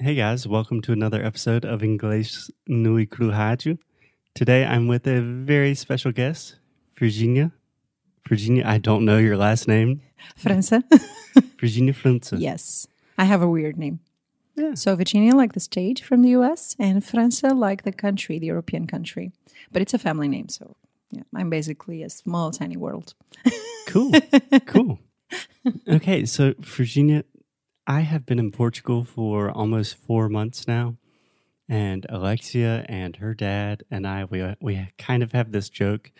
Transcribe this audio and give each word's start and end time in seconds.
Hey 0.00 0.14
guys, 0.14 0.46
welcome 0.48 0.80
to 0.82 0.92
another 0.92 1.22
episode 1.22 1.64
of 1.64 1.82
English 1.82 2.48
Nui 2.66 3.04
Cru 3.06 3.30
Rádio. 3.30 3.78
Today 4.34 4.64
I'm 4.64 4.88
with 4.88 5.06
a 5.06 5.20
very 5.20 5.74
special 5.74 6.10
guest, 6.10 6.56
Virginia. 6.98 7.52
Virginia, 8.26 8.64
I 8.66 8.78
don't 8.78 9.04
know 9.04 9.18
your 9.18 9.36
last 9.36 9.68
name. 9.68 10.00
França. 10.38 10.82
Virginia 11.60 11.92
França. 11.92 12.40
yes. 12.40 12.86
I 13.18 13.24
have 13.24 13.42
a 13.42 13.48
weird 13.48 13.76
name. 13.76 14.00
Yeah. 14.56 14.74
So 14.74 14.96
Virginia 14.96 15.34
like 15.34 15.52
the 15.52 15.60
state 15.60 16.00
from 16.00 16.22
the 16.22 16.30
US 16.30 16.74
and 16.78 17.02
França 17.02 17.54
like 17.54 17.82
the 17.82 17.92
country, 17.92 18.38
the 18.38 18.46
European 18.46 18.86
country. 18.86 19.32
But 19.70 19.82
it's 19.82 19.92
a 19.94 19.98
family 19.98 20.28
name, 20.28 20.48
so 20.48 20.76
yeah, 21.10 21.24
I'm 21.34 21.50
basically 21.50 22.02
a 22.02 22.10
small 22.10 22.50
tiny 22.50 22.76
world. 22.76 23.14
Cool. 23.86 24.12
cool. 24.66 25.00
Okay, 25.88 26.24
so 26.24 26.54
Virginia, 26.60 27.24
I 27.90 28.02
have 28.02 28.24
been 28.24 28.38
in 28.38 28.52
Portugal 28.52 29.02
for 29.02 29.50
almost 29.50 29.96
four 29.96 30.28
months 30.28 30.68
now. 30.68 30.94
And 31.68 32.06
Alexia 32.08 32.86
and 32.88 33.16
her 33.16 33.34
dad 33.34 33.82
and 33.90 34.06
I, 34.06 34.26
we, 34.26 34.54
we 34.60 34.88
kind 34.96 35.24
of 35.24 35.32
have 35.32 35.50
this 35.50 35.68
joke 35.68 36.12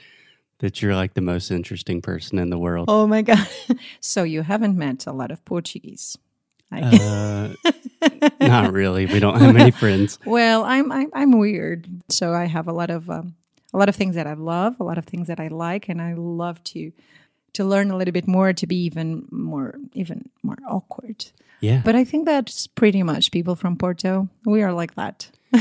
that 0.59 0.83
you're 0.83 0.97
like 0.97 1.15
the 1.15 1.21
most 1.21 1.53
interesting 1.53 2.03
person 2.03 2.41
in 2.41 2.51
the 2.51 2.59
world. 2.59 2.87
Oh 2.89 3.07
my 3.07 3.23
god. 3.23 3.49
so 4.01 4.25
you 4.25 4.43
haven't 4.43 4.77
met 4.77 5.07
a 5.07 5.13
lot 5.13 5.31
of 5.31 5.45
Portuguese. 5.45 6.19
I, 6.73 7.55
Uh, 7.63 8.31
not 8.41 8.73
really. 8.73 9.07
We 9.07 9.21
don't 9.21 9.39
have 9.39 9.55
many 9.55 9.71
friends. 9.83 10.19
well, 10.25 10.65
I'm, 10.65 10.91
I'm 10.91 11.11
I'm 11.15 11.39
weird. 11.39 11.89
So 12.09 12.33
I 12.33 12.47
have 12.47 12.67
a 12.67 12.73
lot 12.73 12.91
of 12.91 13.09
um, 13.09 13.37
a 13.73 13.79
lot 13.79 13.89
of 13.89 13.95
things 13.95 14.17
that 14.17 14.27
I 14.27 14.35
love, 14.35 14.81
a 14.81 14.85
lot 14.85 14.99
of 14.99 15.05
things 15.05 15.29
that 15.29 15.39
I 15.39 15.47
like 15.49 15.89
and 15.89 16.03
I 16.03 16.15
love 16.15 16.63
to 16.65 16.91
to 17.55 17.65
learn 17.65 17.91
a 17.91 17.97
little 17.97 18.13
bit 18.13 18.27
more 18.27 18.53
to 18.53 18.67
be 18.67 18.77
even 18.85 19.27
more 19.31 19.75
even 19.95 20.29
more 20.43 20.59
awkward. 20.69 21.27
Yeah. 21.61 21.83
But 21.85 21.95
I 21.95 22.05
think 22.05 22.27
that's 22.27 22.67
pretty 22.67 23.03
much 23.03 23.31
people 23.31 23.55
from 23.57 23.77
Porto. 23.77 24.29
We 24.45 24.63
are 24.63 24.73
like 24.73 24.95
that. 24.95 25.31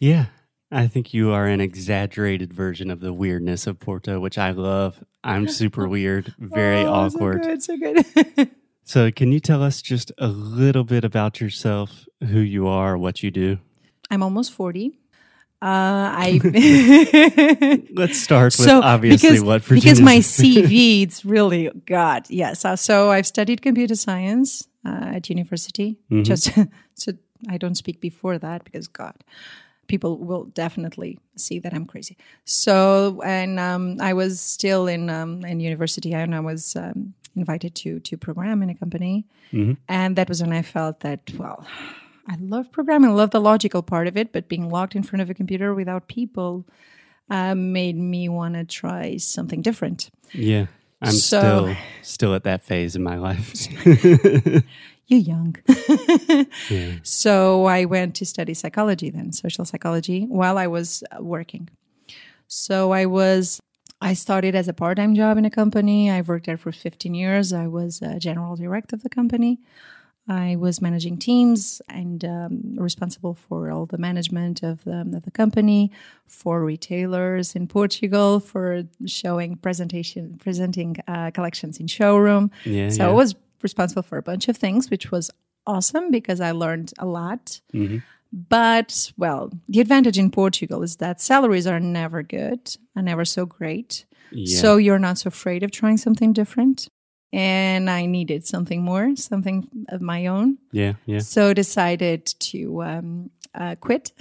Yeah. 0.00 0.26
I 0.70 0.86
think 0.86 1.14
you 1.14 1.30
are 1.30 1.46
an 1.46 1.60
exaggerated 1.60 2.52
version 2.52 2.90
of 2.90 3.00
the 3.00 3.12
weirdness 3.12 3.66
of 3.66 3.78
Porto, 3.78 4.18
which 4.20 4.36
I 4.36 4.50
love. 4.50 5.02
I'm 5.22 5.48
super 5.48 5.88
weird, 5.88 6.34
very 6.38 6.80
Oh, 6.84 6.92
awkward. 6.92 7.62
So 7.62 7.76
good, 7.78 8.04
so 8.04 8.22
good. 8.22 8.50
So, 8.86 9.10
can 9.10 9.32
you 9.32 9.40
tell 9.40 9.62
us 9.62 9.80
just 9.80 10.12
a 10.18 10.26
little 10.28 10.84
bit 10.84 11.04
about 11.04 11.40
yourself, 11.40 12.06
who 12.20 12.40
you 12.40 12.66
are, 12.66 12.98
what 12.98 13.22
you 13.22 13.30
do? 13.30 13.56
I'm 14.10 14.22
almost 14.22 14.52
40. 14.52 14.98
Uh, 15.62 16.12
I 16.12 16.40
Let's 17.94 18.20
start 18.20 18.46
with 18.58 18.66
so 18.68 18.82
obviously 18.82 19.30
because, 19.30 19.42
what 19.42 19.66
because 19.68 20.00
my 20.00 20.18
CV 20.36 21.02
it's 21.02 21.24
really 21.24 21.70
God 21.86 22.24
yes 22.28 22.64
uh, 22.64 22.76
so 22.76 23.10
I've 23.10 23.26
studied 23.26 23.62
computer 23.62 23.94
science 23.94 24.68
uh, 24.84 25.12
at 25.16 25.30
university 25.30 25.96
Mm-hmm. 26.10 26.22
just 26.24 26.50
so 26.94 27.12
I 27.48 27.56
don't 27.58 27.76
speak 27.76 28.00
before 28.00 28.36
that 28.38 28.64
because 28.64 28.88
God 28.88 29.14
people 29.86 30.18
will 30.18 30.44
definitely 30.44 31.18
see 31.36 31.58
that 31.60 31.72
I'm 31.72 31.86
crazy 31.86 32.16
so 32.44 33.22
and 33.24 33.58
um, 33.58 33.96
I 34.00 34.12
was 34.12 34.40
still 34.40 34.86
in 34.86 35.08
um, 35.08 35.44
in 35.44 35.60
university 35.60 36.12
and 36.14 36.34
I 36.34 36.40
was 36.40 36.76
um, 36.76 37.14
invited 37.36 37.74
to 37.76 38.00
to 38.00 38.16
program 38.18 38.62
in 38.62 38.68
a 38.70 38.74
company 38.74 39.24
Mm-hmm. 39.52 39.74
and 39.88 40.16
that 40.16 40.28
was 40.28 40.42
when 40.42 40.52
I 40.52 40.62
felt 40.62 41.00
that 41.00 41.20
well 41.38 41.64
I 42.28 42.36
love 42.40 42.72
programming, 42.72 43.10
I 43.10 43.12
love 43.14 43.30
the 43.30 43.40
logical 43.40 43.82
part 43.82 44.06
of 44.06 44.16
it, 44.16 44.32
but 44.32 44.48
being 44.48 44.70
locked 44.70 44.94
in 44.96 45.02
front 45.02 45.20
of 45.22 45.28
a 45.30 45.34
computer 45.34 45.74
without 45.74 46.08
people 46.08 46.66
uh, 47.30 47.54
made 47.54 47.96
me 47.96 48.28
want 48.28 48.54
to 48.54 48.64
try 48.64 49.16
something 49.18 49.60
different. 49.62 50.10
yeah, 50.32 50.66
I'm 51.02 51.12
So- 51.12 51.40
still 51.40 51.76
still 52.02 52.34
at 52.34 52.44
that 52.44 52.62
phase 52.62 52.96
in 52.96 53.02
my 53.02 53.16
life. 53.16 53.66
You're 55.06 55.20
young. 55.20 55.56
yeah. 56.70 56.94
so 57.02 57.66
I 57.66 57.84
went 57.84 58.14
to 58.16 58.24
study 58.26 58.54
psychology 58.54 59.10
then, 59.10 59.32
social 59.32 59.66
psychology, 59.66 60.24
while 60.24 60.56
I 60.56 60.66
was 60.66 61.02
uh, 61.12 61.22
working. 61.22 61.68
So 62.46 62.92
I 62.92 63.04
was, 63.04 63.60
I 64.00 64.14
started 64.14 64.54
as 64.54 64.66
a 64.66 64.72
part 64.72 64.96
time 64.96 65.14
job 65.14 65.36
in 65.36 65.44
a 65.44 65.50
company. 65.50 66.10
I 66.10 66.22
worked 66.22 66.46
there 66.46 66.56
for 66.56 66.72
15 66.72 67.14
years. 67.14 67.52
I 67.52 67.66
was 67.66 68.00
a 68.00 68.18
general 68.18 68.56
director 68.56 68.96
of 68.96 69.02
the 69.02 69.10
company. 69.10 69.58
I 70.26 70.56
was 70.56 70.80
managing 70.80 71.18
teams 71.18 71.82
and 71.88 72.24
um, 72.24 72.76
responsible 72.76 73.34
for 73.34 73.70
all 73.70 73.84
the 73.86 73.98
management 73.98 74.62
of 74.62 74.82
the, 74.84 75.00
of 75.00 75.24
the 75.24 75.30
company, 75.30 75.90
for 76.26 76.64
retailers 76.64 77.54
in 77.54 77.66
Portugal, 77.68 78.40
for 78.40 78.84
showing 79.06 79.56
presentation, 79.56 80.38
presenting 80.42 80.96
uh, 81.06 81.30
collections 81.30 81.78
in 81.78 81.86
showroom. 81.88 82.50
Yeah, 82.64 82.88
so 82.88 83.02
yeah. 83.04 83.10
I 83.10 83.12
was 83.12 83.34
responsible 83.62 84.02
for 84.02 84.16
a 84.16 84.22
bunch 84.22 84.48
of 84.48 84.56
things, 84.56 84.90
which 84.90 85.10
was 85.10 85.30
awesome 85.66 86.10
because 86.10 86.40
I 86.40 86.52
learned 86.52 86.92
a 86.98 87.06
lot. 87.06 87.60
Mhm. 87.74 88.02
But 88.32 89.12
well, 89.16 89.52
the 89.68 89.80
advantage 89.80 90.18
in 90.18 90.30
Portugal 90.30 90.82
is 90.82 90.96
that 90.96 91.20
salaries 91.20 91.66
are 91.66 91.78
never 91.78 92.22
good, 92.22 92.76
and 92.96 93.04
never 93.04 93.24
so 93.24 93.46
great. 93.46 94.06
Yeah. 94.32 94.60
So 94.60 94.76
you're 94.76 94.98
not 94.98 95.18
so 95.18 95.28
afraid 95.28 95.62
of 95.62 95.70
trying 95.70 95.98
something 95.98 96.32
different. 96.32 96.88
And 97.34 97.90
I 97.90 98.06
needed 98.06 98.46
something 98.46 98.82
more, 98.82 99.16
something 99.16 99.68
of 99.88 100.00
my 100.00 100.26
own. 100.26 100.58
yeah, 100.70 100.94
yeah. 101.04 101.18
So 101.18 101.52
decided 101.52 102.26
to 102.26 102.82
um, 102.82 103.30
uh, 103.54 103.74
quit. 103.80 104.12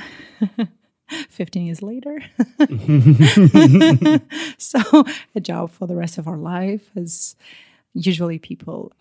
15 1.30 1.66
years 1.66 1.84
later. 1.84 2.22
so 4.58 5.06
a 5.36 5.40
job 5.40 5.72
for 5.72 5.86
the 5.86 5.96
rest 5.96 6.18
of 6.18 6.28
our 6.28 6.38
life 6.38 6.90
as 6.96 7.36
usually 7.94 8.40
people 8.40 8.92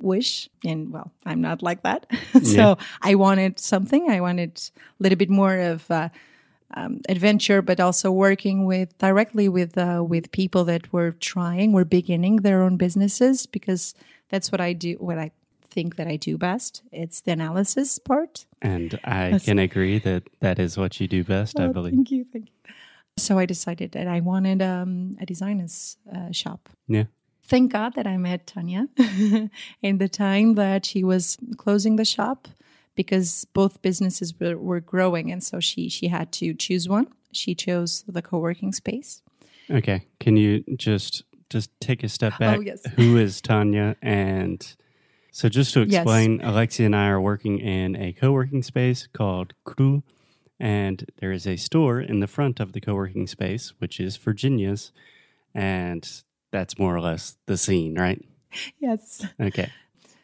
wish 0.00 0.48
and 0.64 0.92
well 0.92 1.10
i'm 1.26 1.40
not 1.40 1.60
like 1.60 1.82
that 1.82 2.06
so 2.42 2.78
i 3.02 3.16
wanted 3.16 3.58
something 3.58 4.08
i 4.08 4.20
wanted 4.20 4.56
a 4.78 5.02
little 5.02 5.16
bit 5.16 5.28
more 5.28 5.58
of 5.58 5.90
uh, 5.90 6.08
um, 6.74 7.00
adventure 7.08 7.62
but 7.62 7.80
also 7.80 8.10
working 8.12 8.64
with 8.66 8.96
directly 8.98 9.48
with 9.48 9.76
uh, 9.78 10.02
with 10.06 10.30
people 10.32 10.64
that 10.64 10.92
were 10.92 11.12
trying 11.12 11.72
were 11.72 11.84
beginning 11.84 12.36
their 12.42 12.62
own 12.62 12.76
businesses 12.76 13.46
because 13.46 13.94
that's 14.28 14.52
what 14.52 14.60
i 14.60 14.72
do 14.72 14.92
what 15.00 15.18
i 15.18 15.30
think 15.74 15.96
that 15.96 16.06
i 16.06 16.16
do 16.16 16.36
best 16.38 16.82
it's 16.92 17.20
the 17.22 17.32
analysis 17.32 17.98
part 17.98 18.46
And 18.62 18.98
I 19.04 19.38
can 19.38 19.58
agree 19.58 19.98
that 20.00 20.22
that 20.40 20.58
is 20.58 20.76
what 20.76 21.00
you 21.00 21.08
do 21.08 21.24
best, 21.24 21.58
I 21.58 21.64
Oh, 21.64 21.72
believe. 21.72 21.94
Thank 21.94 22.10
you, 22.10 22.24
thank 22.32 22.46
you. 22.48 22.74
So 23.16 23.38
I 23.38 23.46
decided 23.46 23.92
that 23.92 24.06
I 24.06 24.20
wanted 24.20 24.60
um, 24.62 25.16
a 25.20 25.24
designer's 25.24 25.96
uh, 26.14 26.30
shop. 26.32 26.68
Yeah. 26.88 27.04
Thank 27.42 27.72
God 27.72 27.94
that 27.94 28.06
I 28.06 28.16
met 28.18 28.46
Tanya 28.46 28.88
in 29.82 29.98
the 29.98 30.08
time 30.08 30.54
that 30.56 30.84
she 30.86 31.02
was 31.04 31.36
closing 31.56 31.96
the 31.96 32.04
shop 32.04 32.48
because 32.94 33.46
both 33.52 33.82
businesses 33.82 34.34
were, 34.38 34.56
were 34.56 34.80
growing, 34.80 35.30
and 35.30 35.42
so 35.42 35.60
she 35.60 35.88
she 35.88 36.08
had 36.08 36.32
to 36.32 36.54
choose 36.54 36.88
one. 36.88 37.08
She 37.32 37.54
chose 37.54 38.04
the 38.08 38.22
co-working 38.22 38.72
space. 38.72 39.22
Okay. 39.70 40.06
Can 40.18 40.36
you 40.36 40.64
just 40.76 41.22
just 41.48 41.70
take 41.80 42.02
a 42.02 42.08
step 42.08 42.34
oh, 42.36 42.38
back? 42.38 42.58
Oh, 42.58 42.60
yes. 42.60 42.82
Who 42.96 43.16
is 43.16 43.40
Tanya? 43.40 43.96
And 44.02 44.64
so, 45.32 45.48
just 45.48 45.74
to 45.74 45.80
Yes. 45.80 46.02
explain, 46.02 46.40
Alexia 46.40 46.86
and 46.86 46.96
I 46.96 47.08
are 47.08 47.20
working 47.20 47.58
in 47.58 47.96
a 47.96 48.12
co-working 48.12 48.62
space 48.62 49.06
called 49.12 49.54
Cru, 49.64 50.02
and 50.58 51.06
there 51.18 51.32
is 51.32 51.46
a 51.46 51.56
store 51.56 52.00
in 52.00 52.20
the 52.20 52.26
front 52.26 52.58
of 52.60 52.72
the 52.72 52.80
co-working 52.80 53.26
space, 53.26 53.72
which 53.78 54.00
is 54.00 54.16
Virginia's, 54.16 54.92
and 55.54 56.22
that's 56.50 56.78
more 56.78 56.94
or 56.94 57.00
less 57.00 57.36
the 57.46 57.56
scene, 57.56 57.94
right? 57.94 58.24
Yes. 58.78 59.24
Okay. 59.40 59.70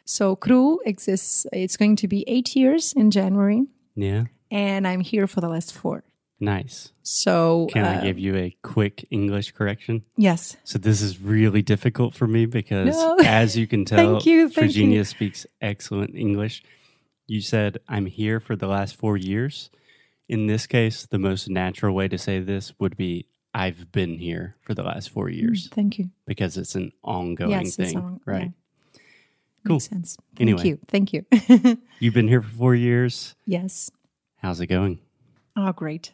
So 0.09 0.35
Cru 0.37 0.79
exists. 0.85 1.45
It's 1.51 1.75
going 1.75 1.97
to 1.97 2.07
be 2.07 2.23
eight 2.27 2.55
years 2.55 2.93
in 2.93 3.11
January, 3.11 3.65
Yeah. 3.95 4.23
and 4.49 4.87
I'm 4.87 5.01
here 5.01 5.27
for 5.27 5.41
the 5.41 5.49
last 5.49 5.73
four. 5.73 6.03
Nice. 6.39 6.93
So 7.03 7.67
Can 7.73 7.83
uh, 7.83 7.99
I 7.99 8.05
give 8.05 8.17
you 8.17 8.35
a 8.37 8.55
quick 8.61 9.05
English 9.11 9.51
correction? 9.51 10.03
yes, 10.15 10.55
So 10.63 10.77
this 10.79 11.01
is 11.01 11.19
really 11.19 11.61
difficult 11.61 12.13
for 12.13 12.25
me 12.27 12.45
because, 12.45 12.95
No. 12.95 13.17
as 13.25 13.57
you 13.57 13.67
can 13.67 13.83
tell, 13.85 14.13
Thank 14.13 14.25
you, 14.27 14.47
thank 14.47 14.67
Virginia 14.67 14.99
you. 14.99 15.03
speaks 15.03 15.45
excellent 15.61 16.15
English. 16.15 16.63
You 17.27 17.41
said, 17.41 17.79
I'm 17.89 18.05
here 18.05 18.39
for 18.39 18.55
the 18.55 18.67
last 18.67 18.95
four 18.95 19.17
years. 19.17 19.69
In 20.29 20.47
this 20.47 20.67
case, 20.67 21.05
the 21.05 21.19
most 21.19 21.49
natural 21.49 21.93
way 21.93 22.07
to 22.07 22.17
say 22.17 22.39
this 22.39 22.71
would 22.79 22.95
be, 22.95 23.27
I've 23.53 23.91
been 23.91 24.19
here 24.19 24.55
for 24.61 24.73
the 24.73 24.83
last 24.83 25.09
four 25.09 25.29
years 25.29 25.67
thank 25.73 25.97
you. 25.97 26.11
because 26.25 26.55
it's 26.55 26.75
an 26.75 26.91
ongoing 27.03 27.49
Mm. 27.51 27.63
Yes, 27.63 27.79
it's 27.79 27.91
thing, 27.93 27.97
on- 27.97 28.21
right? 28.25 28.43
yeah. 28.43 28.49
Cool. 29.67 29.75
Makes 29.75 29.85
sense. 29.89 30.17
Thank 30.35 30.49
Anyway. 30.49 30.67
you. 30.67 30.79
Thank 30.87 31.13
you. 31.13 31.25
You've 31.99 32.13
been 32.13 32.27
here 32.27 32.41
for 32.41 32.49
four 32.49 32.75
years. 32.75 33.35
yes. 33.45 33.91
How's 34.37 34.59
it 34.61 34.67
going? 34.67 34.99
Oh, 35.55 35.71
great. 35.71 36.13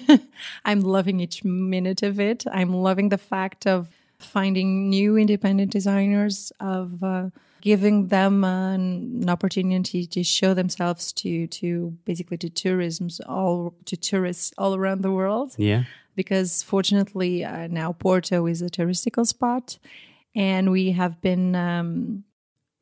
I'm 0.64 0.80
loving 0.82 1.18
each 1.20 1.42
minute 1.44 2.02
of 2.04 2.20
it. 2.20 2.44
I'm 2.52 2.72
loving 2.72 3.08
the 3.08 3.18
fact 3.18 3.66
of 3.66 3.88
finding 4.20 4.88
new 4.88 5.16
independent 5.16 5.72
designers, 5.72 6.52
of 6.60 7.02
uh, 7.02 7.30
giving 7.60 8.06
them 8.08 8.44
an, 8.44 9.18
an 9.22 9.28
opportunity 9.28 10.06
to 10.06 10.22
show 10.22 10.54
themselves 10.54 11.12
to 11.14 11.48
to 11.48 11.96
basically 12.04 12.36
to 12.38 12.48
tourisms 12.48 13.20
all 13.26 13.74
to 13.86 13.96
tourists 13.96 14.52
all 14.56 14.74
around 14.76 15.02
the 15.02 15.10
world. 15.10 15.54
Yeah. 15.58 15.84
Because 16.14 16.62
fortunately 16.62 17.44
uh, 17.44 17.66
now 17.66 17.92
Porto 17.92 18.46
is 18.46 18.62
a 18.62 18.70
touristical 18.70 19.26
spot, 19.26 19.78
and 20.36 20.70
we 20.70 20.92
have 20.92 21.20
been 21.20 21.54
um, 21.56 22.22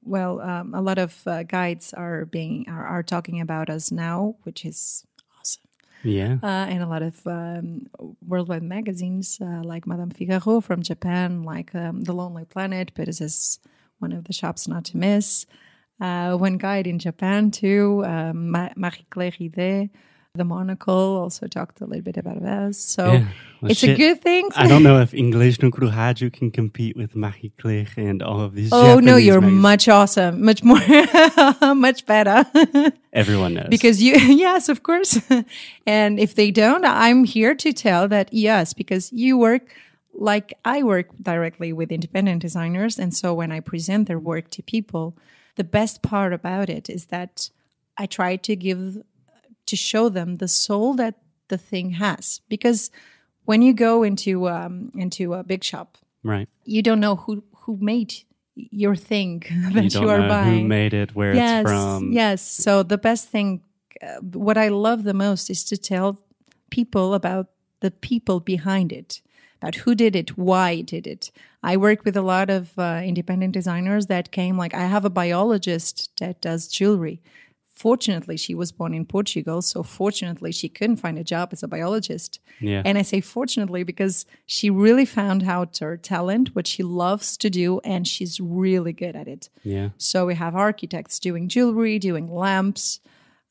well, 0.04 0.40
um, 0.40 0.74
a 0.74 0.80
lot 0.80 0.98
of 0.98 1.26
uh, 1.26 1.42
guides 1.42 1.92
are 1.94 2.24
being 2.26 2.66
are, 2.68 2.86
are 2.86 3.02
talking 3.02 3.40
about 3.40 3.70
us 3.70 3.90
now, 3.90 4.36
which 4.42 4.64
is 4.64 5.04
awesome. 5.38 5.62
Yeah. 6.02 6.36
Uh, 6.42 6.66
and 6.68 6.82
a 6.82 6.86
lot 6.86 7.02
of 7.02 7.26
um, 7.26 7.86
worldwide 8.26 8.62
magazines 8.62 9.38
uh, 9.40 9.62
like 9.64 9.86
Madame 9.86 10.10
Figaro 10.10 10.60
from 10.60 10.82
Japan, 10.82 11.42
like 11.42 11.74
um, 11.74 12.02
The 12.02 12.12
Lonely 12.12 12.44
Planet, 12.44 12.92
but 12.94 13.06
this 13.06 13.20
is 13.20 13.58
one 13.98 14.12
of 14.12 14.24
the 14.24 14.32
shops 14.32 14.68
not 14.68 14.84
to 14.86 14.96
miss. 14.96 15.46
Uh, 16.00 16.36
one 16.36 16.58
guide 16.58 16.86
in 16.86 16.98
Japan 16.98 17.50
too, 17.50 18.02
um, 18.04 18.50
Marie 18.50 19.06
Claire 19.10 19.32
Ridet, 19.32 19.90
The 20.36 20.42
Monocle, 20.42 21.16
also 21.22 21.46
talked 21.46 21.80
a 21.80 21.86
little 21.86 22.02
bit 22.02 22.16
about 22.16 22.42
us. 22.42 22.76
So 22.76 23.12
Yeah. 23.12 23.26
Well, 23.60 23.70
it's 23.70 23.84
a 23.84 23.94
good 23.94 24.20
thing. 24.20 24.50
I 24.56 24.66
don't 24.66 24.82
know 24.82 25.00
if 25.00 25.12
Inglês 25.12 25.62
no 25.62 25.70
Rádio 25.70 26.32
can 26.32 26.50
compete 26.50 26.96
with 26.96 27.14
Marie 27.14 27.52
Claire 27.56 27.86
and 27.96 28.20
all 28.20 28.40
of 28.40 28.56
these. 28.56 28.72
Oh 28.72 28.98
no, 28.98 29.14
you're 29.14 29.40
magazines. 29.40 29.62
much 29.62 29.88
awesome, 29.88 30.44
much 30.44 30.64
more, 30.64 30.80
much 31.76 32.04
better. 32.04 32.44
Everyone 33.12 33.54
knows. 33.54 33.68
because 33.70 34.02
you, 34.02 34.14
yes, 34.16 34.68
of 34.68 34.82
course. 34.82 35.20
and 35.86 36.18
if 36.18 36.34
they 36.34 36.50
don't, 36.50 36.84
I'm 36.84 37.22
here 37.22 37.54
to 37.54 37.72
tell 37.72 38.08
that 38.08 38.34
yes, 38.34 38.74
because 38.74 39.12
you 39.12 39.38
work 39.38 39.72
like 40.12 40.52
I 40.64 40.82
work 40.82 41.06
directly 41.22 41.72
with 41.72 41.92
independent 41.92 42.42
designers, 42.42 42.98
and 42.98 43.14
so 43.14 43.32
when 43.34 43.52
I 43.52 43.60
present 43.60 44.08
their 44.08 44.18
work 44.18 44.50
to 44.50 44.64
people, 44.64 45.16
the 45.54 45.64
best 45.64 46.02
part 46.02 46.32
about 46.32 46.68
it 46.68 46.90
is 46.90 47.06
that 47.06 47.50
I 47.96 48.06
try 48.06 48.34
to 48.34 48.56
give 48.56 49.04
to 49.66 49.76
show 49.76 50.08
them 50.08 50.36
the 50.36 50.48
soul 50.48 50.94
that 50.94 51.14
the 51.48 51.58
thing 51.58 51.90
has, 51.92 52.40
because 52.48 52.90
when 53.44 53.60
you 53.62 53.72
go 53.74 54.02
into 54.02 54.48
um, 54.48 54.90
into 54.94 55.34
a 55.34 55.42
big 55.44 55.62
shop 55.62 55.98
right. 56.22 56.48
you 56.64 56.82
don't 56.82 57.00
know 57.00 57.16
who 57.16 57.44
who 57.62 57.76
made 57.80 58.14
your 58.54 58.96
thing 58.96 59.40
that 59.72 59.74
You 59.74 59.82
you, 59.82 59.90
don't 59.90 60.08
are 60.10 60.18
know 60.20 60.28
buying. 60.28 60.62
who 60.62 60.68
made 60.68 60.94
it, 60.94 61.14
where 61.14 61.34
yes, 61.34 61.60
it's 61.62 61.70
from. 61.70 62.12
yes. 62.12 62.40
So 62.42 62.82
the 62.84 62.98
best 62.98 63.28
thing, 63.28 63.60
uh, 64.02 64.20
what 64.32 64.56
I 64.56 64.68
love 64.68 65.02
the 65.04 65.14
most, 65.14 65.50
is 65.50 65.64
to 65.64 65.76
tell 65.76 66.18
people 66.70 67.14
about 67.14 67.46
the 67.80 67.90
people 67.90 68.40
behind 68.40 68.92
it, 68.92 69.20
about 69.60 69.74
who 69.76 69.94
did 69.94 70.14
it, 70.16 70.38
why 70.38 70.82
did 70.82 71.06
it. 71.06 71.30
I 71.62 71.76
work 71.76 72.04
with 72.04 72.16
a 72.16 72.22
lot 72.22 72.48
of 72.48 72.78
uh, 72.78 73.00
independent 73.04 73.52
designers 73.54 74.06
that 74.06 74.30
came. 74.30 74.56
Like 74.56 74.74
I 74.74 74.86
have 74.86 75.04
a 75.04 75.10
biologist 75.10 76.10
that 76.20 76.40
does 76.40 76.68
jewelry. 76.68 77.20
Fortunately, 77.74 78.36
she 78.36 78.54
was 78.54 78.70
born 78.70 78.94
in 78.94 79.04
Portugal, 79.04 79.60
so 79.60 79.82
fortunately, 79.82 80.52
she 80.52 80.68
couldn't 80.68 80.98
find 80.98 81.18
a 81.18 81.24
job 81.24 81.48
as 81.50 81.62
a 81.64 81.68
biologist. 81.68 82.38
Yeah. 82.60 82.82
And 82.84 82.96
I 82.96 83.02
say 83.02 83.20
fortunately 83.20 83.82
because 83.82 84.26
she 84.46 84.70
really 84.70 85.04
found 85.04 85.42
out 85.42 85.78
her 85.78 85.96
talent, 85.96 86.54
what 86.54 86.68
she 86.68 86.84
loves 86.84 87.36
to 87.38 87.50
do, 87.50 87.80
and 87.80 88.06
she's 88.06 88.40
really 88.40 88.92
good 88.92 89.16
at 89.16 89.26
it. 89.26 89.48
yeah. 89.64 89.88
So 89.98 90.24
we 90.26 90.36
have 90.36 90.54
architects 90.54 91.18
doing 91.18 91.48
jewelry, 91.48 91.98
doing 91.98 92.32
lamps. 92.32 93.00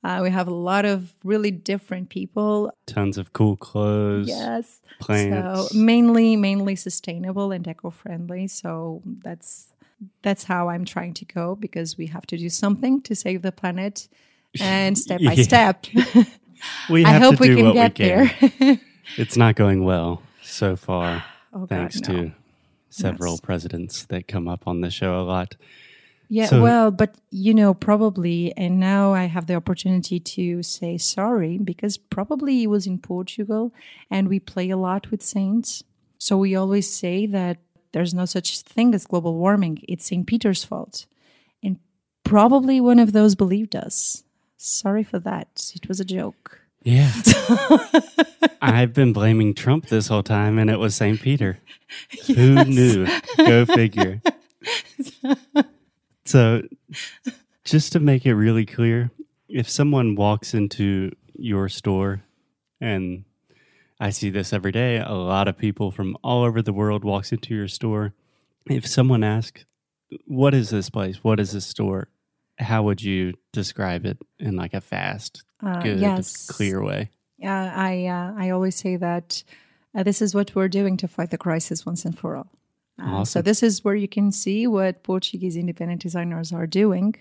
Uh, 0.06 0.20
we 0.22 0.30
have 0.30 0.48
a 0.48 0.54
lot 0.54 0.86
of 0.86 1.14
really 1.24 1.52
different 1.52 2.10
people. 2.10 2.72
Tons 2.86 3.18
of 3.18 3.34
cool 3.34 3.56
clothes. 3.56 4.28
Yes. 4.28 4.82
Plants. 5.00 5.72
So 5.72 5.78
mainly, 5.78 6.36
mainly 6.36 6.76
sustainable 6.76 7.52
and 7.52 7.68
eco-friendly. 7.68 8.48
So 8.48 9.02
that's 9.24 9.74
that's 10.22 10.44
how 10.44 10.70
I'm 10.70 10.86
trying 10.86 11.14
to 11.16 11.26
go 11.26 11.56
because 11.56 11.98
we 11.98 12.08
have 12.08 12.26
to 12.28 12.38
do 12.38 12.50
something 12.50 13.02
to 13.04 13.16
save 13.16 13.42
the 13.42 13.52
planet, 13.52 14.08
and 14.60 14.98
step 14.98 15.22
by 15.24 15.36
step. 15.50 15.86
we 16.90 17.06
I 17.06 17.14
hope 17.20 17.38
to 17.38 17.42
we 17.42 17.56
can 17.56 17.66
what 17.74 17.74
get 17.96 18.00
we 18.00 18.06
can. 18.06 18.58
there. 18.60 18.80
It's 19.18 19.36
not 19.38 19.56
going 19.56 19.84
well 19.84 20.22
so 20.42 20.76
far, 20.78 21.24
Oh, 21.54 21.60
God, 21.62 21.70
thanks 21.70 22.00
no. 22.02 22.08
to 22.08 22.32
several 22.90 23.34
Yes. 23.34 23.42
presidents 23.42 24.06
that 24.06 24.28
come 24.28 24.48
up 24.48 24.66
on 24.66 24.80
the 24.82 24.90
show 24.90 25.20
a 25.20 25.24
lot. 25.24 25.56
Yeah, 26.30 26.46
So- 26.48 26.62
well, 26.64 26.90
but 26.90 27.16
you 27.30 27.54
know, 27.54 27.74
probably, 27.74 28.54
and 28.58 28.80
now 28.80 29.14
I 29.14 29.26
have 29.26 29.46
the 29.48 29.56
opportunity 29.56 30.20
to 30.20 30.64
say 30.64 30.98
sorry 30.98 31.58
because 31.58 31.98
probably 31.98 32.54
he 32.60 32.66
was 32.68 32.88
in 32.88 32.98
Portugal 32.98 33.74
and 34.10 34.30
we 34.30 34.40
play 34.40 34.70
a 34.70 34.78
lot 34.78 35.12
with 35.12 35.22
saints. 35.22 35.84
So 36.18 36.38
we 36.38 36.56
always 36.56 36.90
say 36.92 37.26
that 37.28 37.58
there's 37.94 38.14
no 38.14 38.26
such 38.26 38.62
thing 38.62 38.94
as 38.94 39.06
global 39.06 39.36
warming, 39.36 39.84
it's 39.88 40.06
St. 40.06 40.28
Peter's 40.28 40.64
fault. 40.64 41.06
And 41.64 41.80
probably 42.24 42.82
one 42.82 43.00
of 43.00 43.14
those 43.14 43.36
believed 43.36 43.76
us. 43.76 44.24
Sorry 44.58 45.04
for 45.04 45.20
that. 45.20 45.72
It 45.76 45.88
was 45.88 46.00
a 46.00 46.06
joke. 46.06 46.60
Yeah. 46.84 47.12
I've 48.62 48.94
been 48.94 49.14
blaming 49.14 49.54
Trump 49.54 49.88
this 49.88 50.08
whole 50.08 50.24
time, 50.24 50.58
and 50.58 50.70
it 50.70 50.80
was 50.80 50.96
St. 50.96 51.22
Peter. 51.22 51.60
Who 52.28 52.64
knew? 52.66 53.08
Go 53.38 53.66
figure. 53.66 54.22
so, 56.26 56.64
just 57.64 57.94
to 57.94 58.00
make 58.00 58.26
it 58.26 58.36
really 58.36 58.66
clear, 58.66 59.12
if 59.48 59.70
someone 59.70 60.16
walks 60.16 60.54
into 60.54 61.12
your 61.36 61.70
store, 61.70 62.24
and 62.82 63.24
I 64.04 64.10
see 64.10 64.30
this 64.30 64.52
every 64.52 64.74
day, 64.74 64.98
a 64.98 65.14
lot 65.14 65.48
of 65.48 65.58
people 65.58 65.90
from 65.90 66.18
all 66.24 66.44
over 66.44 66.62
the 66.62 66.74
world 66.74 67.06
walks 67.06 67.32
into 67.32 67.56
your 67.56 67.70
store. 67.70 68.14
If 68.70 68.86
someone 68.86 69.24
asks, 69.24 69.64
"What 70.28 70.54
is 70.54 70.70
this 70.72 70.90
place? 70.90 71.24
What 71.24 71.40
is 71.40 71.52
this 71.54 71.66
store?" 71.66 72.10
How 72.60 72.84
would 72.84 73.02
you 73.02 73.34
describe 73.54 74.06
it 74.06 74.18
in 74.40 74.58
like 74.58 74.74
a 74.74 74.82
fast, 74.82 75.44
Uh, 75.62 75.82
good, 75.82 76.00
yes. 76.00 76.48
clear 76.48 76.84
way? 76.84 77.12
Uh, 77.42 77.48
I 77.92 78.06
uh, 78.08 78.34
I 78.44 78.50
always 78.50 78.76
say 78.76 78.98
that 78.98 79.44
uh, 79.96 80.04
this 80.04 80.22
is 80.22 80.36
what 80.36 80.54
we're 80.54 80.68
doing 80.80 80.98
to 80.98 81.08
fight 81.08 81.32
the 81.32 81.38
crisis 81.38 81.86
once 81.86 82.04
and 82.08 82.18
for 82.18 82.36
all. 82.36 82.52
Uh, 83.00 83.24
So 83.26 83.42
this 83.42 83.64
is 83.64 83.84
where 83.86 83.96
you 83.96 84.10
can 84.10 84.32
see 84.32 84.68
what 84.68 85.04
Portuguese 85.04 85.56
independent 85.56 86.02
designers 86.02 86.52
are 86.52 86.68
doing, 86.68 87.16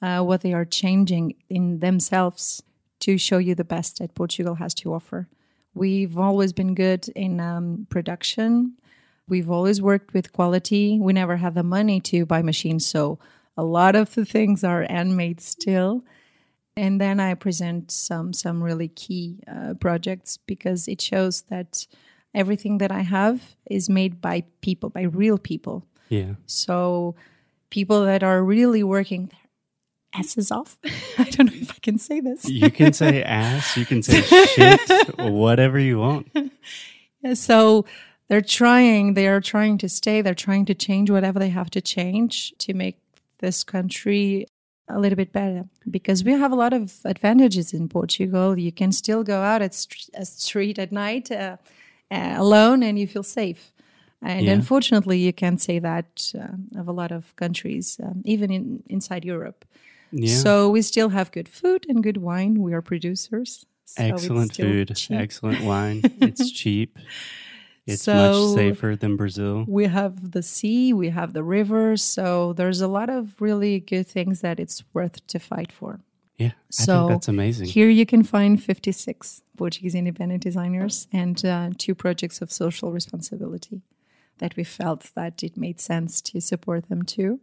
uh, 0.00 0.20
what 0.28 0.40
they 0.40 0.54
are 0.54 0.64
changing 0.64 1.34
in 1.48 1.80
themselves 1.80 2.62
to 3.00 3.18
show 3.18 3.38
you 3.38 3.54
the 3.56 3.70
best 3.76 3.98
that 3.98 4.14
Portugal 4.14 4.54
has 4.54 4.72
to 4.74 4.94
offer. 4.94 5.28
We've 5.76 6.18
always 6.18 6.52
been 6.52 6.74
good 6.74 7.08
in 7.10 7.38
um, 7.38 7.86
production. 7.90 8.72
We've 9.28 9.50
always 9.50 9.80
worked 9.80 10.14
with 10.14 10.32
quality. 10.32 10.98
We 11.00 11.12
never 11.12 11.36
had 11.36 11.54
the 11.54 11.62
money 11.62 12.00
to 12.00 12.26
buy 12.26 12.42
machines, 12.42 12.86
so 12.86 13.18
a 13.56 13.62
lot 13.62 13.94
of 13.94 14.14
the 14.14 14.24
things 14.24 14.64
are 14.64 14.82
handmade 14.82 15.40
still 15.40 16.02
and 16.76 17.00
then 17.00 17.20
I 17.20 17.34
present 17.34 17.90
some 17.90 18.32
some 18.32 18.62
really 18.62 18.88
key 18.88 19.40
uh, 19.48 19.74
projects 19.80 20.36
because 20.46 20.88
it 20.88 21.00
shows 21.00 21.42
that 21.48 21.86
everything 22.34 22.78
that 22.78 22.92
I 22.92 23.00
have 23.00 23.56
is 23.70 23.88
made 23.88 24.20
by 24.20 24.44
people, 24.60 24.90
by 24.90 25.02
real 25.02 25.38
people. 25.38 25.86
Yeah. 26.10 26.34
So 26.44 27.16
people 27.70 28.04
that 28.04 28.22
are 28.22 28.44
really 28.44 28.82
working 28.82 29.26
their 29.26 30.20
asses 30.20 30.50
off. 30.50 30.78
I 31.18 31.24
don't 31.24 31.46
know 31.46 31.55
can 31.86 31.98
say 31.98 32.18
this. 32.28 32.40
You 32.62 32.70
can 32.78 32.92
say 32.92 33.22
ass, 33.22 33.76
you 33.78 33.86
can 33.90 34.00
say 34.02 34.20
shit, 34.54 34.80
whatever 35.18 35.78
you 35.88 35.96
want. 36.06 36.26
So 37.34 37.84
they're 38.28 38.40
trying 38.60 39.14
they 39.14 39.26
are 39.26 39.40
trying 39.40 39.78
to 39.78 39.88
stay 39.88 40.16
they're 40.22 40.34
trying 40.48 40.64
to 40.66 40.74
change 40.74 41.10
whatever 41.10 41.38
they 41.38 41.48
have 41.60 41.70
to 41.70 41.80
change 41.80 42.32
to 42.64 42.70
make 42.74 42.96
this 43.40 43.64
country 43.64 44.46
a 44.88 44.98
little 45.02 45.16
bit 45.16 45.32
better 45.32 45.64
because 45.90 46.22
we 46.24 46.32
have 46.32 46.52
a 46.52 46.56
lot 46.64 46.72
of 46.72 46.82
advantages 47.04 47.72
in 47.72 47.88
portugal 47.88 48.48
you 48.66 48.72
can 48.80 48.92
still 48.92 49.22
go 49.24 49.38
out 49.50 49.60
at 49.62 49.74
st- 49.74 50.10
a 50.14 50.24
street 50.24 50.78
at 50.78 50.90
night 50.92 51.30
uh, 51.32 51.56
uh, 52.10 52.34
alone 52.44 52.82
and 52.86 52.94
you 52.98 53.06
feel 53.14 53.24
safe 53.24 53.62
and 54.22 54.46
Yeah. 54.46 54.52
unfortunately 54.58 55.18
you 55.26 55.32
can't 55.32 55.60
say 55.60 55.78
that 55.80 56.32
uh, 56.40 56.80
of 56.80 56.86
a 56.88 56.92
lot 57.00 57.10
of 57.18 57.22
countries 57.36 57.86
um, 58.06 58.22
even 58.24 58.48
in 58.52 58.64
inside 58.96 59.24
europe 59.24 59.60
Yeah. 60.18 60.36
so 60.44 60.52
we 60.70 60.80
still 60.82 61.10
have 61.10 61.30
good 61.30 61.48
food 61.48 61.84
and 61.88 62.02
good 62.02 62.16
wine 62.28 62.52
we 62.62 62.72
are 62.76 62.82
producers 62.82 63.66
so 63.84 64.02
excellent 64.02 64.56
food, 64.56 64.96
cheap. 64.96 65.16
excellent 65.24 65.60
wine. 65.62 65.98
It's 66.20 66.50
cheap. 66.50 66.90
It's 67.86 68.02
So- 68.02 68.14
much 68.48 68.54
safer 68.60 68.96
than 68.96 69.16
Brazil. 69.16 69.64
we 69.68 69.84
have 69.86 70.14
the 70.32 70.42
sea, 70.42 70.92
we 70.92 71.10
have 71.10 71.30
the 71.32 71.44
rivers, 71.44 72.02
so 72.16 72.52
there's 72.58 72.80
a 72.80 72.88
lot 72.88 73.08
of 73.08 73.40
really 73.40 73.78
good 73.92 74.06
things 74.08 74.40
that 74.40 74.58
it's 74.58 74.82
worth 74.92 75.24
to 75.28 75.38
fight 75.38 75.70
for. 75.70 76.00
Yeah. 76.36 76.48
I 76.48 76.52
So 76.84 76.92
think 76.94 77.10
that's 77.12 77.28
amazing. 77.28 77.66
Here 77.68 77.88
you 77.88 78.04
can 78.12 78.22
find 78.24 78.60
56 78.60 79.42
Portuguese 79.56 79.94
independent 79.94 80.42
designers 80.42 81.06
and 81.12 81.36
uh, 81.44 81.70
two 81.78 81.94
projects 81.94 82.42
of 82.42 82.50
social 82.50 82.90
responsibility 82.92 83.82
that 84.38 84.56
we 84.56 84.64
felt 84.64 85.12
that 85.14 85.42
it 85.44 85.56
made 85.56 85.78
sense 85.80 86.20
to 86.32 86.40
support 86.40 86.88
them 86.88 87.02
too. 87.04 87.38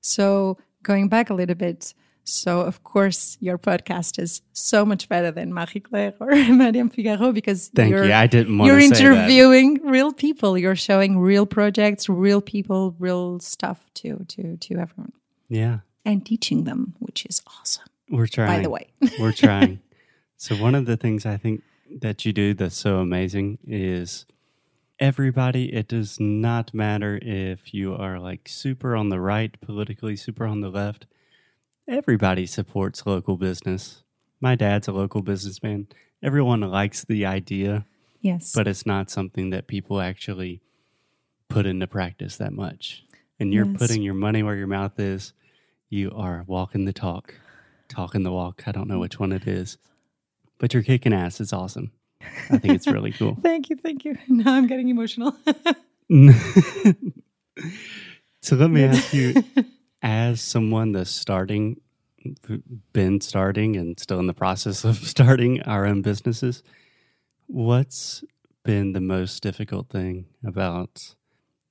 So 0.00 0.56
going 0.82 1.08
back 1.08 1.30
a 1.30 1.34
little 1.34 1.54
bit, 1.54 1.94
so 2.24 2.60
of 2.60 2.84
course 2.84 3.36
your 3.40 3.58
podcast 3.58 4.18
is 4.18 4.42
so 4.52 4.84
much 4.84 5.08
better 5.08 5.30
than 5.30 5.52
Marie 5.52 5.80
Claire 5.80 6.14
or 6.20 6.28
Madame 6.52 6.90
Figaro 6.90 7.32
because 7.32 7.68
Thank 7.74 7.90
you're, 7.90 8.04
you. 8.04 8.12
I 8.12 8.26
didn't 8.26 8.56
want 8.56 8.68
you're 8.70 8.80
that. 8.88 9.00
interviewing 9.00 9.80
real 9.84 10.12
people. 10.12 10.56
You're 10.58 10.76
showing 10.76 11.18
real 11.18 11.46
projects, 11.46 12.08
real 12.08 12.40
people, 12.40 12.94
real 12.98 13.40
stuff 13.40 13.90
to 13.94 14.24
to 14.28 14.56
to 14.56 14.74
everyone, 14.78 15.12
Yeah. 15.48 15.78
and 16.04 16.24
teaching 16.24 16.64
them, 16.64 16.94
which 16.98 17.26
is 17.26 17.42
awesome. 17.58 17.86
We're 18.10 18.26
trying. 18.26 18.48
By 18.58 18.62
the 18.62 18.70
way, 18.70 18.88
We're 19.20 19.32
trying. 19.32 19.80
so 20.36 20.54
one 20.56 20.74
of 20.74 20.84
the 20.86 20.96
things 20.96 21.24
I 21.26 21.36
think 21.36 21.62
that 22.00 22.24
you 22.24 22.32
do 22.32 22.54
that's 22.54 22.76
so 22.76 22.98
amazing 22.98 23.58
is 23.66 24.26
everybody. 25.00 25.72
It 25.74 25.88
does 25.88 26.20
not 26.20 26.72
matter 26.74 27.18
if 27.22 27.72
you 27.74 27.94
are 27.94 28.20
like 28.20 28.48
super 28.48 28.94
on 28.94 29.08
the 29.08 29.18
right 29.20 29.58
politically, 29.60 30.14
super 30.16 30.44
on 30.46 30.60
the 30.60 30.68
left. 30.68 31.06
Everybody 31.88 32.46
supports 32.46 33.06
local 33.06 33.36
business. 33.36 34.02
My 34.40 34.54
dad's 34.54 34.86
a 34.88 34.92
local 34.92 35.22
businessman. 35.22 35.88
Everyone 36.22 36.60
likes 36.60 37.04
the 37.04 37.24
idea, 37.26 37.86
Yes. 38.20 38.52
but 38.54 38.68
it's 38.68 38.86
not 38.86 39.10
something 39.10 39.50
that 39.50 39.66
people 39.66 40.00
actually 40.00 40.60
put 41.48 41.66
into 41.66 41.86
practice 41.86 42.36
that 42.36 42.52
much. 42.52 43.02
And 43.40 43.52
you're 43.52 43.66
Yes. 43.66 43.78
putting 43.78 44.02
your 44.02 44.14
money 44.14 44.42
where 44.42 44.56
your 44.56 44.66
mouth 44.66 44.98
is. 45.00 45.32
You 45.88 46.12
are 46.12 46.44
walking 46.46 46.84
the 46.84 46.92
talk, 46.92 47.34
talking 47.88 48.22
the 48.22 48.30
walk. 48.30 48.62
I 48.68 48.72
don't 48.72 48.86
know 48.86 49.00
which 49.00 49.18
one 49.18 49.32
it 49.32 49.48
is, 49.48 49.78
but 50.58 50.72
you're 50.74 50.82
kicking 50.84 51.12
ass. 51.14 51.40
It's 51.40 51.52
awesome. 51.52 51.90
I 52.50 52.58
think 52.58 52.74
it's 52.74 52.86
really 52.86 53.12
cool. 53.12 53.36
thank 53.42 53.70
you, 53.70 53.76
thank 53.76 54.04
you. 54.04 54.16
Now 54.28 54.54
I'm 54.54 54.66
getting 54.66 54.88
emotional. 54.88 55.36
so 58.42 58.56
let 58.56 58.70
me 58.70 58.84
ask 58.84 59.12
you, 59.12 59.42
as 60.02 60.40
someone 60.40 60.92
that's 60.92 61.10
starting, 61.10 61.80
been 62.92 63.20
starting, 63.20 63.76
and 63.76 63.98
still 63.98 64.18
in 64.18 64.26
the 64.26 64.34
process 64.34 64.84
of 64.84 64.96
starting 64.96 65.62
our 65.62 65.86
own 65.86 66.02
businesses, 66.02 66.62
what's 67.46 68.24
been 68.64 68.92
the 68.92 69.00
most 69.00 69.42
difficult 69.42 69.88
thing 69.88 70.26
about 70.44 71.14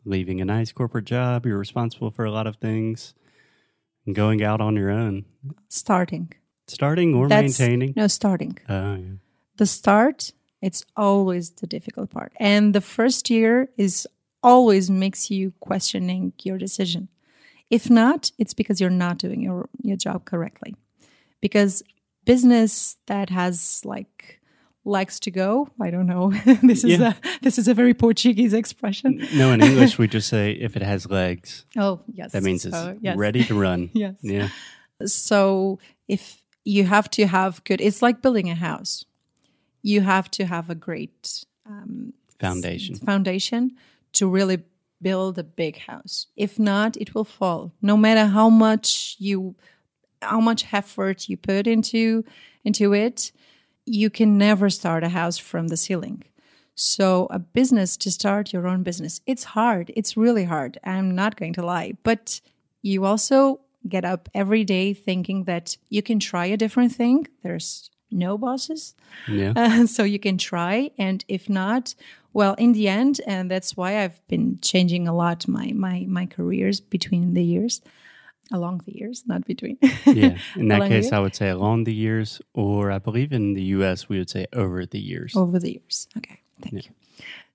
leaving 0.05 0.41
a 0.41 0.45
nice 0.45 0.71
corporate 0.71 1.05
job? 1.05 1.45
You're 1.45 1.57
responsible 1.57 2.11
for 2.11 2.25
a 2.25 2.31
lot 2.31 2.47
of 2.47 2.57
things, 2.57 3.13
and 4.05 4.15
going 4.15 4.43
out 4.43 4.61
on 4.61 4.75
your 4.75 4.89
own, 4.91 5.25
starting. 5.67 6.33
starting 6.67 7.13
or 7.15 7.27
That's- 7.27 7.59
maintaining. 7.59 7.93
No, 7.95 8.07
starting. 8.07 8.57
Oh, 8.67 8.95
yeah. 8.95 9.05
The 9.57 9.65
start, 9.65 10.31
it's 10.61 10.83
always 10.95 11.51
the 11.51 11.67
difficult 11.67 12.09
part. 12.09 12.33
And 12.39 12.73
the 12.75 12.81
first 12.81 13.29
year 13.29 13.69
is 13.77 14.07
always 14.43 14.89
makes 14.89 15.29
you 15.31 15.53
questioning 15.59 16.33
your 16.43 16.57
decision. 16.57 17.07
If 17.69 17.89
not, 17.89 18.31
it's 18.37 18.53
because 18.53 18.81
you're 18.81 18.89
not 18.89 19.17
doing 19.17 19.41
your, 19.41 19.69
your 19.81 19.97
job 19.97 20.25
correctly. 20.25 20.75
Because 21.41 21.83
business 22.25 22.97
that 23.07 23.29
has 23.29 23.81
like 23.85 24.39
likes 24.85 25.19
to 25.19 25.31
go, 25.31 25.69
I 25.79 25.89
don't 25.91 26.07
know. 26.07 26.31
this 26.63 26.83
is 26.83 26.99
Yeah. 26.99 27.13
a 27.23 27.39
this 27.41 27.57
is 27.57 27.67
a 27.67 27.73
very 27.73 27.93
Portuguese 27.93 28.53
expression. 28.53 29.25
No, 29.35 29.51
in 29.51 29.61
English, 29.61 29.97
we 29.97 30.07
just 30.07 30.27
say 30.29 30.51
if 30.51 30.75
it 30.75 30.81
has 30.81 31.09
legs, 31.09 31.65
Oh, 31.77 32.01
yes. 32.11 32.31
that 32.31 32.43
means 32.43 32.65
it's 32.65 32.77
yes. 33.01 33.17
ready 33.17 33.43
to 33.45 33.59
run. 33.59 33.89
Yes. 33.93 34.15
Yeah. 34.21 34.49
So 35.05 35.79
if 36.07 36.41
you 36.65 36.83
have 36.85 37.09
to 37.11 37.27
have 37.27 37.63
good, 37.63 37.81
it's 37.81 38.01
like 38.01 38.21
building 38.21 38.49
a 38.49 38.55
house. 38.55 39.05
You 39.81 40.01
have 40.01 40.29
to 40.31 40.45
have 40.45 40.69
a 40.69 40.75
great 40.75 41.45
um, 41.65 42.13
Foundation. 42.39 42.95
foundation 42.95 43.75
to 44.13 44.27
really 44.27 44.63
build 45.01 45.37
a 45.37 45.43
big 45.43 45.77
house. 45.79 46.27
If 46.35 46.59
not, 46.59 46.97
it 46.97 47.13
will 47.15 47.23
fall. 47.25 47.73
No 47.81 47.95
matter 47.97 48.25
how 48.25 48.49
much 48.49 49.15
you, 49.19 49.55
how 50.21 50.39
much 50.39 50.73
effort 50.73 51.29
you 51.29 51.37
put 51.37 51.67
into 51.67 52.23
into 52.63 52.93
it, 52.93 53.31
you 53.85 54.09
can 54.09 54.37
never 54.37 54.69
start 54.69 55.03
a 55.03 55.09
house 55.09 55.37
from 55.37 55.67
the 55.67 55.77
ceiling. 55.77 56.23
So 56.75 57.27
a 57.29 57.39
business 57.39 57.97
to 57.97 58.11
start 58.11 58.53
your 58.53 58.67
own 58.67 58.83
business, 58.83 59.21
it's 59.25 59.43
hard. 59.43 59.91
It's 59.95 60.15
really 60.15 60.45
hard. 60.45 60.77
I'm 60.83 61.13
not 61.13 61.35
going 61.35 61.53
to 61.53 61.65
lie, 61.65 61.93
but 62.03 62.39
you 62.81 63.05
also 63.05 63.61
get 63.87 64.05
up 64.05 64.29
every 64.33 64.63
day 64.63 64.93
thinking 64.93 65.45
that 65.45 65.77
you 65.89 66.01
can 66.01 66.19
try 66.19 66.45
a 66.45 66.57
different 66.57 66.93
thing. 66.93 67.27
There's 67.43 67.89
no 68.11 68.37
bosses. 68.37 68.95
Yeah. 69.27 69.53
Uh, 69.59 69.85
so 69.85 70.03
you 70.03 70.19
can 70.19 70.37
try 70.37 70.91
and 70.97 71.25
if 71.27 71.49
not 71.49 71.93
well 72.33 72.53
in 72.55 72.71
the 72.73 72.87
end 72.87 73.19
and 73.27 73.49
that's 73.49 73.75
why 73.75 74.03
i've 74.03 74.25
been 74.27 74.57
changing 74.61 75.07
a 75.07 75.13
lot 75.13 75.47
my 75.47 75.71
my 75.73 76.05
my 76.07 76.25
careers 76.25 76.79
between 76.79 77.33
the 77.33 77.43
years 77.43 77.81
along 78.51 78.81
the 78.85 78.95
years 78.97 79.23
not 79.27 79.45
between 79.45 79.77
yeah. 80.05 80.37
In 80.55 80.67
that 80.69 80.87
case, 80.87 81.11
I 81.11 81.19
would 81.19 81.35
say 81.35 81.49
along 81.49 81.83
the 81.83 81.93
years, 81.93 82.41
or 82.53 82.91
I 82.91 82.97
believe 82.97 83.31
in 83.31 83.53
the 83.53 83.61
US, 83.77 84.09
we 84.09 84.17
would 84.17 84.29
say 84.29 84.47
over 84.53 84.85
the 84.85 84.99
years. 84.99 85.35
over 85.35 85.59
the 85.59 85.71
years 85.73 86.07
okay 86.17 86.41
thank 86.61 86.85
you 86.85 86.91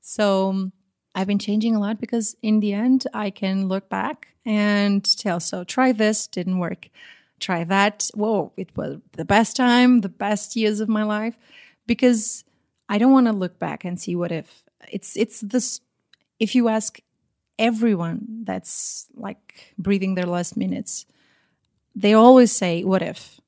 so 0.00 0.50
um, 0.50 0.72
i've 1.14 1.26
been 1.26 1.38
changing 1.38 1.74
a 1.74 1.80
lot 1.80 2.00
because 2.00 2.36
in 2.42 2.60
the 2.60 2.72
end 2.72 3.06
i 3.12 3.30
can 3.30 3.68
look 3.68 3.88
back 3.88 4.34
and 4.44 5.02
tell 5.18 5.40
so 5.40 5.64
try 5.64 5.90
this 5.92 6.26
didn't 6.26 6.58
work 6.58 6.88
try 7.40 7.64
that 7.64 8.08
whoa 8.14 8.52
it 8.56 8.70
was 8.76 8.98
the 9.12 9.24
best 9.24 9.56
time 9.56 10.00
the 10.00 10.08
best 10.08 10.56
years 10.56 10.80
of 10.80 10.88
my 10.88 11.02
life 11.02 11.36
because 11.86 12.44
i 12.88 12.96
don't 12.98 13.12
want 13.12 13.26
to 13.26 13.32
look 13.32 13.58
back 13.58 13.84
and 13.84 14.00
see 14.00 14.14
what 14.16 14.32
if 14.32 14.64
it's 14.90 15.16
it's 15.16 15.40
this 15.40 15.80
if 16.38 16.54
you 16.54 16.68
ask 16.68 17.00
everyone 17.58 18.42
that's 18.44 19.06
like 19.14 19.74
breathing 19.78 20.14
their 20.14 20.26
last 20.26 20.56
minutes 20.56 21.06
they 21.94 22.12
always 22.12 22.50
say 22.50 22.82
what 22.84 23.02
if 23.02 23.40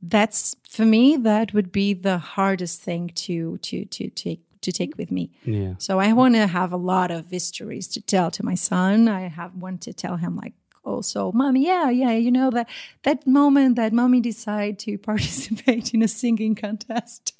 that's 0.00 0.56
for 0.68 0.84
me 0.84 1.16
that 1.16 1.52
would 1.54 1.70
be 1.70 1.94
the 1.94 2.18
hardest 2.18 2.82
thing 2.82 3.08
to 3.08 3.58
to 3.58 3.84
to 3.86 4.08
take 4.10 4.40
to 4.60 4.72
take 4.72 4.96
with 4.96 5.10
me 5.10 5.30
Yeah. 5.44 5.74
so 5.78 5.98
I 5.98 6.12
want 6.12 6.34
to 6.34 6.46
have 6.46 6.72
a 6.72 6.76
lot 6.76 7.10
of 7.10 7.30
histories 7.30 7.88
to 7.88 8.00
tell 8.00 8.30
to 8.30 8.44
my 8.44 8.54
son. 8.54 9.08
I 9.08 9.22
have 9.28 9.56
one 9.56 9.78
to 9.78 9.92
tell 9.92 10.16
him 10.18 10.36
like, 10.36 10.54
oh, 10.84 11.00
so 11.00 11.32
mommy, 11.32 11.66
yeah, 11.66 11.90
yeah, 11.90 12.12
you 12.12 12.30
know 12.30 12.50
that 12.50 12.68
that 13.02 13.26
moment 13.26 13.76
that 13.76 13.92
mommy 13.92 14.20
decided 14.20 14.78
to 14.80 14.98
participate 15.10 15.94
in 15.94 16.02
a 16.02 16.08
singing 16.08 16.54
contest. 16.54 17.34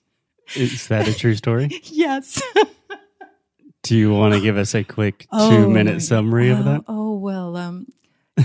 Is 0.57 0.89
that 0.89 1.09
a 1.09 1.15
true 1.15 1.35
story? 1.35 1.69
yes. 1.85 2.43
Do 3.83 3.97
you 3.97 4.13
want 4.13 4.35
to 4.35 4.41
give 4.41 4.57
us 4.57 4.75
a 4.75 4.85
quick 4.85 5.27
oh, 5.33 5.51
two 5.51 5.69
minute 5.71 5.95
God. 5.95 6.03
summary 6.03 6.51
of 6.51 6.61
Oh, 6.61 6.63
that? 6.65 6.85
Oh 6.89 7.15
well, 7.17 7.57
um, 7.57 7.87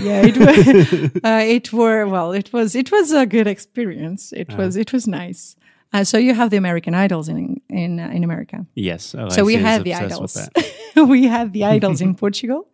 yeah, 0.00 0.22
it 0.24 0.36
was. 0.36 1.10
uh, 1.24 1.42
it 1.44 1.72
were 1.72 2.06
well. 2.06 2.32
It 2.32 2.52
was. 2.52 2.74
It 2.74 2.90
was 2.90 3.12
a 3.12 3.24
good 3.26 3.46
experience. 3.46 4.32
It 4.32 4.48
Uh-huh. 4.50 4.62
was. 4.64 4.76
It 4.76 4.92
was 4.92 5.06
nice. 5.06 5.56
Uh, 5.92 6.04
so 6.04 6.18
you 6.18 6.34
have 6.34 6.50
the 6.50 6.56
American 6.56 6.94
Idols 6.94 7.28
in 7.28 7.60
in 7.70 7.98
uh, 7.98 8.08
in 8.08 8.24
America. 8.24 8.66
Yes. 8.74 9.14
so 9.30 9.44
we 9.44 9.56
had 9.56 9.84
the 9.84 9.94
idols. 9.94 10.36
we 10.96 11.26
had 11.26 11.52
the 11.52 11.64
idols 11.64 12.00
in 12.00 12.14
Portugal. 12.24 12.68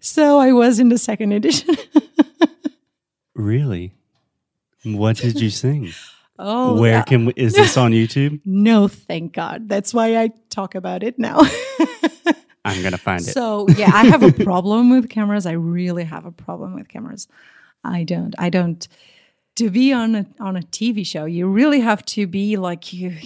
So 0.00 0.38
I 0.38 0.52
was 0.52 0.78
in 0.78 0.88
the 0.88 0.98
second 0.98 1.32
edition. 1.32 1.76
Really? 3.36 3.92
What 4.84 5.16
did 5.16 5.40
you 5.40 5.50
sing? 5.50 5.92
oh, 6.38 6.78
Where 6.80 6.92
yeah. 6.98 7.02
can 7.02 7.26
we, 7.26 7.32
is 7.34 7.52
this 7.54 7.76
on 7.76 7.90
YouTube? 7.90 8.40
no, 8.44 8.86
thank 8.86 9.32
God. 9.32 9.68
That's 9.68 9.92
why 9.92 10.16
I 10.18 10.30
talk 10.50 10.76
about 10.76 11.02
it 11.02 11.18
now. 11.18 11.40
I'm 12.64 12.82
gonna 12.82 12.96
find 12.96 13.20
it. 13.22 13.32
so 13.32 13.68
yeah, 13.70 13.90
I 13.92 14.04
have 14.04 14.22
a 14.22 14.32
problem 14.44 14.90
with 14.90 15.10
cameras. 15.10 15.46
I 15.46 15.52
really 15.52 16.04
have 16.04 16.26
a 16.26 16.30
problem 16.32 16.74
with 16.76 16.88
cameras. 16.88 17.26
I 17.82 18.04
don't. 18.04 18.34
I 18.38 18.50
don't. 18.50 18.86
To 19.56 19.70
be 19.70 19.92
on 19.92 20.14
a 20.16 20.26
on 20.40 20.56
a 20.56 20.62
TV 20.62 21.06
show, 21.06 21.26
you 21.26 21.46
really 21.46 21.80
have 21.80 22.04
to 22.06 22.26
be 22.26 22.56
like 22.56 22.92
you. 22.92 23.16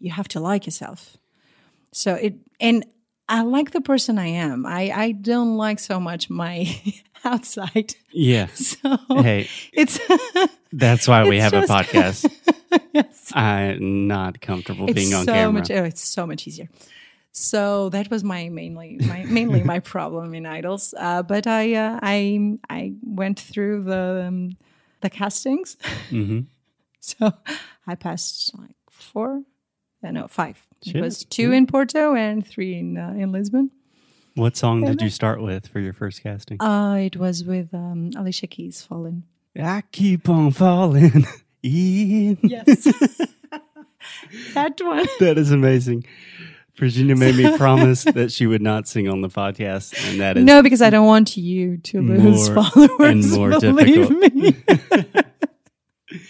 You 0.00 0.10
have 0.10 0.28
to 0.28 0.40
like 0.40 0.66
yourself. 0.66 1.16
So 1.92 2.14
it 2.14 2.34
and 2.60 2.84
I 3.28 3.42
like 3.42 3.70
the 3.70 3.80
person 3.80 4.18
I 4.18 4.26
am. 4.26 4.66
I 4.66 4.90
I 4.90 5.12
don't 5.12 5.56
like 5.56 5.78
so 5.78 6.00
much 6.00 6.28
my 6.28 6.66
outside. 7.24 7.94
yeah. 8.12 8.46
So 8.54 8.96
Hey, 9.22 9.48
it's 9.72 9.98
that's 10.72 11.06
why 11.08 11.24
we 11.28 11.38
have 11.40 11.52
just- 11.52 11.70
a 11.70 11.72
podcast. 11.74 12.30
yes. 12.92 13.32
I'm 13.34 14.06
not 14.08 14.40
comfortable 14.40 14.86
it's 14.90 14.94
being 14.94 15.14
on 15.14 15.24
so 15.24 15.32
camera. 15.32 15.52
much 15.60 15.70
oh, 15.70 15.84
it's 15.84 16.02
so 16.02 16.26
much 16.26 16.46
easier 16.48 16.68
so 17.32 17.88
that 17.90 18.10
was 18.10 18.24
my 18.24 18.48
mainly 18.48 18.98
my 19.06 19.24
mainly 19.24 19.62
my 19.62 19.78
problem 19.80 20.34
in 20.34 20.46
idols 20.46 20.94
uh, 20.98 21.22
but 21.22 21.46
i 21.46 21.74
uh, 21.74 21.98
i 22.02 22.56
i 22.70 22.92
went 23.04 23.38
through 23.38 23.82
the 23.84 24.24
um, 24.28 24.56
the 25.06 25.10
castings 25.10 25.76
hmm 26.10 26.40
so 27.00 27.32
i 27.86 27.94
passed 27.94 28.52
like 28.58 28.76
four 28.90 29.42
uh, 30.04 30.10
no 30.10 30.26
five 30.28 30.56
Shit. 30.84 30.96
it 30.96 31.00
was 31.00 31.24
two 31.24 31.52
in 31.52 31.66
porto 31.66 32.14
and 32.14 32.46
three 32.46 32.74
in 32.82 32.96
uh, 32.98 33.14
in 33.22 33.30
lisbon 33.32 33.70
What 34.42 34.56
song 34.56 34.84
did 34.84 35.00
you 35.00 35.10
start 35.10 35.38
with 35.40 35.62
for 35.72 35.80
your 35.80 35.94
first 36.00 36.22
casting? 36.22 36.58
uh 36.60 36.96
it 37.08 37.16
was 37.16 37.36
with 37.52 37.68
um 37.72 38.10
alicia 38.20 38.46
keys 38.54 38.82
Fallin' 38.86 39.22
I 39.56 39.82
keep 39.92 40.28
on 40.28 40.50
falling 40.52 41.24
in. 41.62 42.38
yes 42.42 42.84
that 44.54 44.74
one 44.80 45.06
That 45.20 45.38
is 45.38 45.50
amazing. 45.50 46.04
Virginia 46.76 47.16
made 47.16 47.34
me 47.36 47.56
promise 47.58 48.04
that 48.04 48.30
she 48.30 48.46
would 48.46 48.62
not 48.62 48.86
sing 48.86 49.08
on 49.08 49.22
the 49.22 49.28
podcast, 49.28 49.94
and 50.10 50.20
that 50.20 50.36
is 50.36 50.44
no 50.44 50.62
because 50.62 50.82
i 50.82 50.90
don't 50.90 51.06
want 51.06 51.36
you 51.36 51.78
to 51.78 52.00
lose 52.02 52.48
followers 52.48 52.90
and 53.00 53.30
more 53.32 53.58
believe 53.60 54.08
difficult. 54.08 54.34
me 54.34 54.54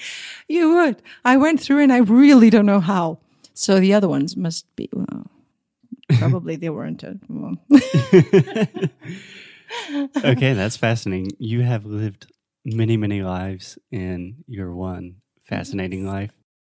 You 0.48 0.74
would. 0.74 1.02
I 1.24 1.36
went 1.36 1.60
through 1.60 1.80
and 1.80 1.92
I 1.92 1.98
really 1.98 2.50
don't 2.50 2.66
know 2.66 2.80
how. 2.80 3.18
So 3.54 3.80
the 3.80 3.94
other 3.94 4.08
ones 4.08 4.36
must 4.36 4.64
be, 4.76 4.88
well, 4.92 5.26
probably 6.18 6.56
they 6.56 6.70
weren't. 6.70 7.02
Well. 7.28 7.56
okay. 10.24 10.52
That's 10.52 10.76
fascinating. 10.76 11.32
You 11.38 11.62
have 11.62 11.84
lived 11.84 12.30
many, 12.64 12.96
many 12.96 13.22
lives 13.22 13.78
in 13.90 14.44
your 14.46 14.74
one 14.74 15.16
fascinating 15.44 16.06
life. 16.06 16.35